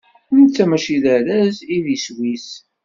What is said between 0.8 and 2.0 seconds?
d arraz i d